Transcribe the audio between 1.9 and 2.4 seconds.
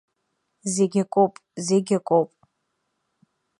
акоуп.